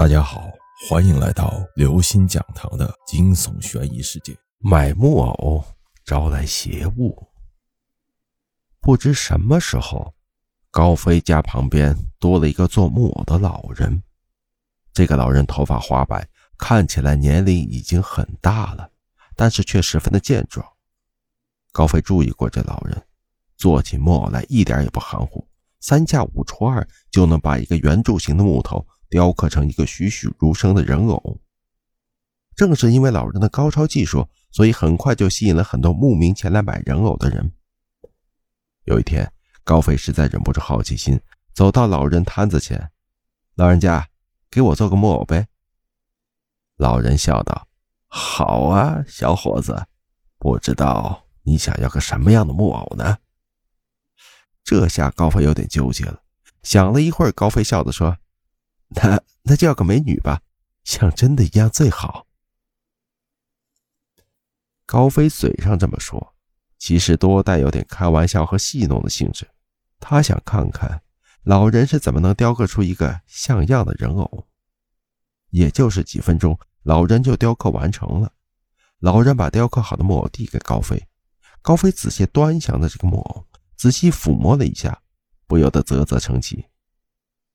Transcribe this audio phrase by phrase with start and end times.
[0.00, 0.50] 大家好，
[0.88, 4.34] 欢迎来到刘星讲堂的惊悚悬疑世界。
[4.56, 5.62] 买木偶
[6.06, 7.28] 招来邪物。
[8.80, 10.14] 不知什么时候，
[10.70, 14.02] 高飞家旁边多了一个做木偶的老人。
[14.94, 16.26] 这个老人头发花白，
[16.56, 18.90] 看起来年龄已经很大了，
[19.36, 20.66] 但是却十分的健壮。
[21.72, 23.02] 高飞注意过这老人，
[23.58, 25.46] 做起木偶来一点也不含糊，
[25.78, 28.86] 三下五除二就能把一个圆柱形的木头。
[29.10, 31.38] 雕刻成一个栩栩如生的人偶。
[32.56, 37.52] 正是因为老人的高超技术，所以很快就吸引了很多慕名前来买人偶的人。
[38.84, 39.30] 有一天，
[39.64, 41.20] 高飞实在忍不住好奇心，
[41.52, 42.90] 走到老人摊子前
[43.56, 44.08] ：“老人家，
[44.50, 45.48] 给我做个木偶呗。”
[46.76, 47.66] 老人笑道
[48.08, 49.86] ：“好啊，小伙子，
[50.38, 53.18] 不知道你想要个什么样的木偶呢？”
[54.62, 56.22] 这下高飞有点纠结了，
[56.62, 58.18] 想了一会儿，高飞笑着说。
[58.90, 60.42] 那那叫个美女吧，
[60.84, 62.26] 像真的一样最好。
[64.84, 66.34] 高飞嘴上这么说，
[66.78, 69.48] 其实多带有点开玩笑和戏弄的性质。
[70.00, 71.02] 他想看看
[71.42, 74.48] 老人是怎么能雕刻出一个像样的人偶。
[75.50, 78.32] 也就是几分钟，老人就雕刻完成了。
[78.98, 81.08] 老人把雕刻好的木偶递给高飞，
[81.62, 85.02] 高飞仔细端详着这个木偶，仔细抚摸了一下，
[85.46, 86.66] 不由得啧啧称奇。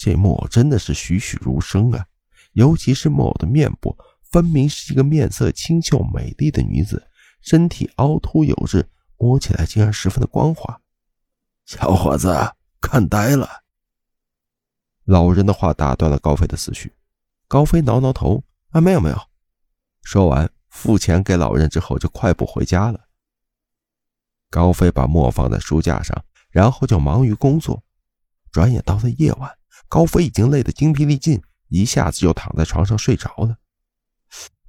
[0.00, 2.06] 这木偶真的是栩栩如生啊！
[2.54, 3.94] 尤其是木偶的面部，
[4.30, 7.06] 分明是一个面色清秀美丽的女子，
[7.42, 10.80] 身体凹凸有致，摸起来竟然十分的光滑。
[11.66, 12.34] 小伙子，
[12.80, 13.46] 看呆了！
[15.04, 16.94] 老人的话打断了高飞的思绪。
[17.46, 19.20] 高飞挠挠头：“啊，没有没有。”
[20.02, 22.98] 说完，付钱给老人之后，就快步回家了。
[24.48, 27.84] 高飞把墨放在书架上，然后就忙于工作。
[28.50, 29.59] 转眼到了夜晚。
[29.88, 33.56] 高飞已经累得精疲力尽，一下子就躺在床上睡着了。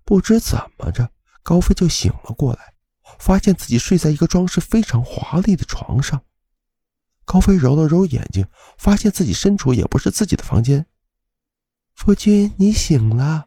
[0.04, 1.12] 不知怎么着，
[1.44, 2.74] 高飞就醒了过来，
[3.20, 6.22] 发现自己睡在一个装饰非常华丽的床上。
[7.24, 8.46] 高飞揉了揉眼睛，
[8.78, 10.86] 发现自己身处也不是自己的房间。
[11.94, 13.46] 夫君，你醒了！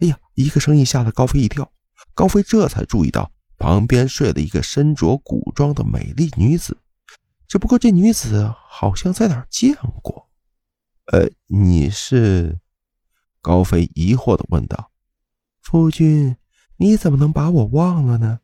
[0.00, 1.70] 哎呀，一个声音吓了高飞一跳。
[2.14, 6.76] 高飞这才注意到旁边睡了一个身着古装的美丽女子，
[7.46, 10.28] 只不过这女子好像在哪儿见过。
[11.06, 12.60] 呃，你是？
[13.40, 14.92] 高飞疑惑的问道。
[15.60, 16.36] 夫君，
[16.76, 18.40] 你怎么能把我忘了呢？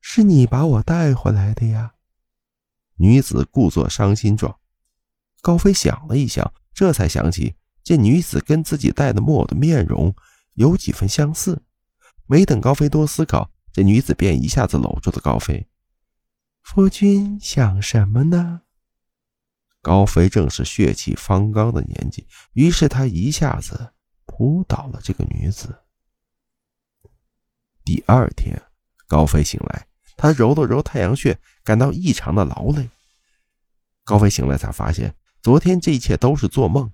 [0.00, 1.94] 是你把我带回来的呀。
[2.96, 4.58] 女子故作伤心状。
[5.40, 10.14] 高飞想了一想，这才想起这女子跟自己戴的木偶的面容
[10.54, 11.62] 有几分相似。
[12.26, 15.66] 没等高飞多思考，这女子便一下子搂住了高飞。
[16.62, 18.62] 夫君想什么呢？
[19.80, 23.92] 高飞正是血气方刚的年纪，于是他一下子
[24.26, 25.84] 扑倒了这个女子。
[27.84, 28.60] 第二天，
[29.06, 29.86] 高飞醒来，
[30.16, 32.90] 他揉了揉太阳穴，感到异常的劳累。
[34.04, 36.92] 高飞醒来才发现，昨天这一切都是做梦，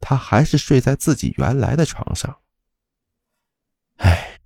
[0.00, 2.40] 他还是睡在自己原来的床上。
[3.98, 4.40] 唉，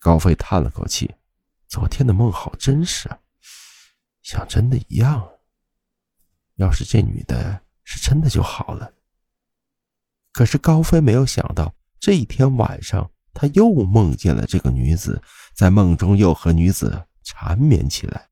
[0.00, 1.14] 高飞叹了口气，
[1.68, 3.20] 昨天的梦好真实啊，
[4.22, 5.31] 像真的一样。
[6.62, 8.92] 要是这女的是真的就好了。
[10.32, 15.20] 可是高飞没有想到，这一天晚上他又梦见了这个女子，
[15.54, 18.28] 在梦中又和女子缠绵起来。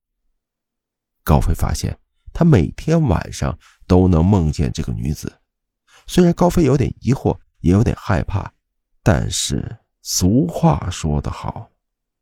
[1.22, 1.98] 高飞发现，
[2.32, 5.41] 他每天晚上都能梦见这个女子。
[6.06, 8.50] 虽然高飞有点疑惑，也有点害怕，
[9.02, 11.70] 但是俗话说得好，“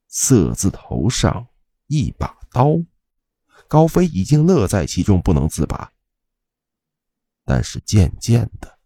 [0.09, 1.47] 色字头上
[1.87, 2.77] 一把刀”。
[3.69, 5.93] 高飞已经乐在其中，不能自拔。
[7.49, 8.79] 但是渐渐的，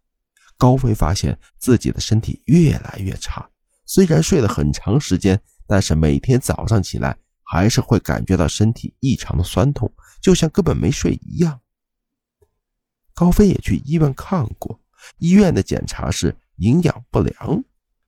[0.57, 3.45] 高飞发现自己的身体越来越差。
[3.85, 5.37] 虽然睡了很长时间，
[5.67, 11.59] 但是每天早上起来还是会感觉到身体异常的酸痛，就像根本没睡一样。
[13.13, 14.79] 高飞也去医院看过，
[15.17, 17.61] 医院的检查是营养不良，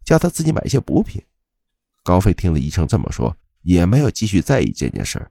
[0.06, 1.21] 叫他自己买一些补品。
[2.01, 5.29] 高飞听了医生这么说，也没有继续在意这件事儿。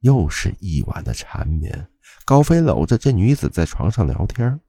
[0.00, 1.88] 又是一晚的缠绵，
[2.24, 4.60] 高飞搂着这女子在床上聊天。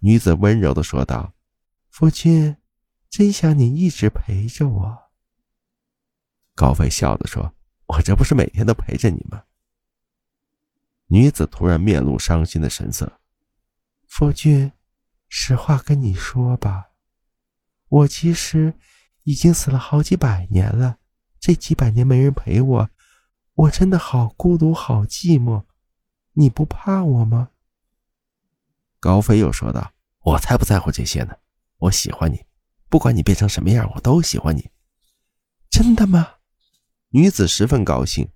[0.00, 1.34] 女子温柔的说道
[1.90, 2.56] ：“夫君，
[3.10, 4.98] 真想你一直陪着我。”
[6.56, 7.54] 高飞笑着说
[7.86, 9.44] ：“我这不是每天都陪着你吗？”
[11.08, 13.20] 女子突然面露伤心的神色
[14.08, 14.72] ：“夫君，
[15.28, 16.92] 实话跟你说吧，
[17.88, 18.72] 我其实
[19.24, 20.98] 已经死了好几百年了，
[21.38, 22.90] 这几百年没人陪我。”
[23.54, 25.64] 我真的好孤独，好寂寞，
[26.32, 27.50] 你不怕我吗？
[28.98, 31.34] 高飞又说道：“我才不在乎这些呢，
[31.78, 32.44] 我喜欢你，
[32.88, 34.70] 不管你变成什么样，我都喜欢你。
[35.68, 36.36] 真的吗？
[37.10, 38.30] 女子十分高兴。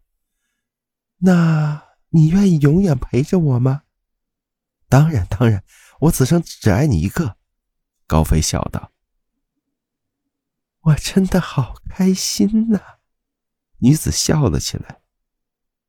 [1.18, 3.82] 那你愿意永远陪着我吗？
[4.88, 5.64] 当然，当然，
[6.00, 7.36] 我此生只爱你一个。
[8.06, 8.92] 高飞笑道。
[10.80, 12.80] 我真的好开心呐！
[13.78, 15.00] 女子笑了起来。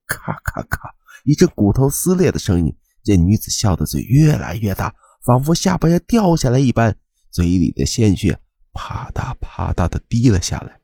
[0.06, 0.94] 咔咔咔，
[1.24, 2.76] 一阵骨头撕裂的声音。
[3.04, 4.94] 这女子笑的嘴越来越大，
[5.24, 6.98] 仿佛下巴要掉下来一般，
[7.30, 8.40] 嘴里的鲜血
[8.74, 10.80] 啪嗒啪嗒的滴了下来。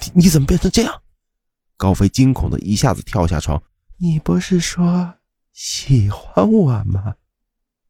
[0.00, 1.02] 你你怎么变成这样？
[1.76, 3.60] 高飞惊恐的一下子跳下床。
[3.98, 5.14] 你不是说
[5.52, 7.14] 喜欢我吗？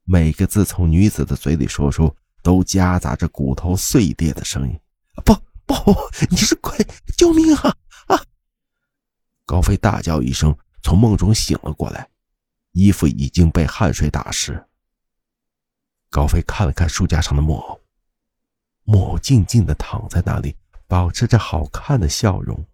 [0.04, 4.80] 每个字从女子的嘴里说出，都夹杂着骨头碎裂的声音。
[5.24, 5.34] 不
[5.66, 5.94] 不，
[6.30, 6.74] 你是鬼！
[7.16, 7.76] 救命啊！
[9.52, 12.08] 高飞大叫一声，从梦中醒了过来。
[12.70, 14.66] 衣服已经被汗水打湿。
[16.08, 17.78] 高飞看了看书架上的木偶，
[18.84, 20.56] 木偶静静的躺在那里，
[20.86, 22.66] 保持着好看的笑容。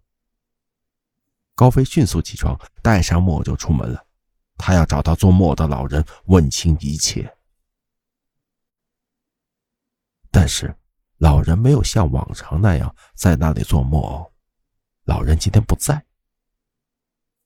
[1.53, 4.05] 高飞迅速起床，带上木偶就出门了。
[4.55, 7.35] 他要找到做木偶的老人，问清一切。
[10.31, 10.73] 但是，
[11.17, 14.31] 老人没有像往常那样在那里做木偶。
[15.03, 16.05] 老人今天不在。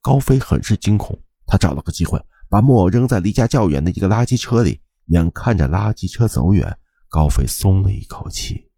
[0.04, 1.18] 高飞很是惊恐，
[1.48, 2.22] 他找了个机会。
[2.50, 6.78] 把木偶扔在离家较远的一个垃圾车里，眼看着垃圾车走远，
[7.10, 8.70] 高飞松了一口气。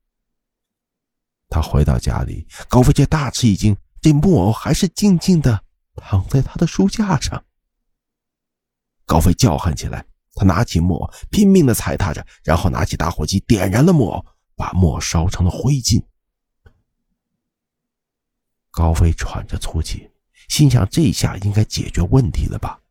[1.50, 5.62] 他回到家里，高飞却大吃一惊，这木偶还是静静的
[5.96, 7.44] 躺在他的书架上。
[9.06, 10.06] 高飞叫喊起来，
[10.36, 14.26] 他拿起木偶，拼命的踩踏着，然后拿起打火机点燃了木偶，
[14.56, 16.02] 把木偶烧成了灰烬。
[18.72, 20.10] 高飞喘着粗气，
[20.48, 22.82] 心想：这下应该解决问题了吧？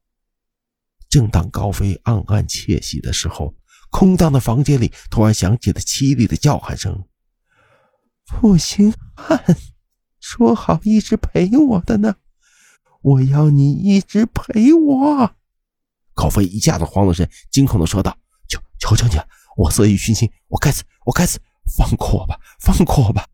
[1.09, 3.55] 正当高飞暗暗窃喜的时候，
[3.91, 7.07] 空荡的房间里突然响起了凄厉的叫喊声
[8.27, 9.57] ：“负心汉，
[10.19, 12.17] 说好一直陪我的呢，
[13.01, 15.37] 我要你一直陪我。”
[16.15, 18.19] 高飞一下子慌了神，惊恐的说道
[18.49, 21.41] ：“求求求你了，我色欲熏心，我该死，我该死，
[21.77, 23.29] 放过我吧，放过我吧！”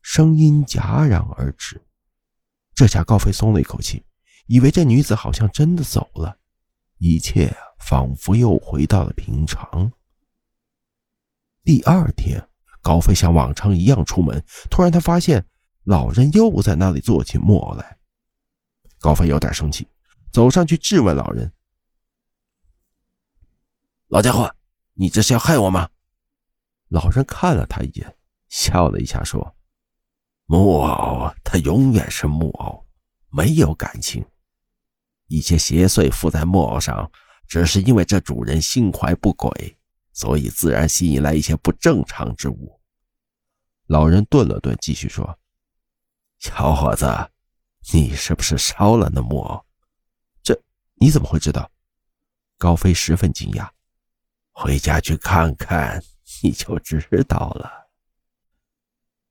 [0.00, 1.84] 声音戛然而止，
[2.76, 4.04] 这下高飞松了一口气，
[4.48, 6.38] 以为这女子好像真的走了。
[6.98, 9.90] 一切仿佛又回到了平常。
[11.64, 12.46] 第二天，
[12.82, 15.42] 高飞像往常一样出门，突然他发现
[15.84, 17.98] 老人又在那里做起木偶来。
[18.98, 19.88] 高飞有点生气，
[20.30, 21.50] 走上去质问老人
[24.08, 24.54] ：“老家伙，
[24.92, 25.88] 你这是要害我吗？”
[26.88, 28.18] 老人看了他一眼，
[28.50, 29.56] 笑了一下，说
[30.46, 32.86] ：“木偶，它永远是木偶，
[33.30, 34.24] 没有感情。”
[35.26, 37.10] 一些邪祟附在木偶上，
[37.48, 39.76] 只是因为这主人心怀不轨，
[40.12, 42.80] 所以自然吸引来一些不正常之物。
[43.88, 45.38] 老人顿了顿，继续说
[46.38, 47.06] ：“小伙子，
[47.92, 49.64] 你是不是烧了那木偶？
[50.42, 50.56] 这
[50.94, 51.68] 你怎么会知道？”
[52.56, 53.68] 高飞十分惊讶
[54.52, 56.02] ：“回家去看看，
[56.42, 57.85] 你就知道了。”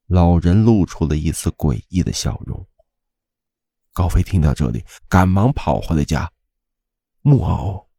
[0.08, 2.68] 老人露出了一丝诡异的笑容。
[3.94, 6.32] 高飞听到这里，赶忙跑回了家。
[7.22, 7.90] 木偶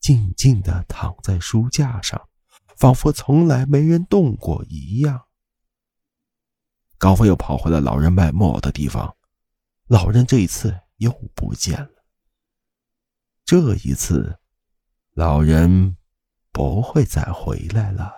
[0.00, 2.28] 静静地躺在书架上，
[2.76, 5.26] 仿佛从来没人动过一样。
[6.98, 9.16] 高飞又跑回了老人卖木偶的地方，
[9.86, 12.04] 老人这一次又不见了。
[13.44, 14.38] 这一次，
[15.12, 15.96] 老人
[16.50, 18.17] 不会再回来了。